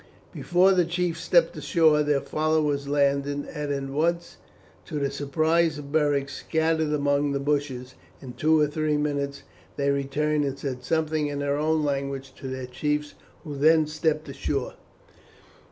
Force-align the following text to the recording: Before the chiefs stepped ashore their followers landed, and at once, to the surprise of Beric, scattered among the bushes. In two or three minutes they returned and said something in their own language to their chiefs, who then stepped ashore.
Before 0.33 0.71
the 0.71 0.83
chiefs 0.83 1.21
stepped 1.21 1.55
ashore 1.55 2.01
their 2.01 2.21
followers 2.21 2.87
landed, 2.87 3.47
and 3.53 3.71
at 3.71 3.83
once, 3.91 4.37
to 4.85 4.97
the 4.97 5.11
surprise 5.11 5.77
of 5.77 5.91
Beric, 5.91 6.27
scattered 6.27 6.91
among 6.91 7.33
the 7.33 7.39
bushes. 7.39 7.93
In 8.19 8.33
two 8.33 8.59
or 8.59 8.65
three 8.65 8.97
minutes 8.97 9.43
they 9.75 9.91
returned 9.91 10.43
and 10.43 10.57
said 10.57 10.83
something 10.83 11.27
in 11.27 11.37
their 11.37 11.55
own 11.57 11.83
language 11.83 12.33
to 12.37 12.47
their 12.47 12.65
chiefs, 12.65 13.13
who 13.43 13.55
then 13.55 13.85
stepped 13.85 14.27
ashore. 14.27 14.73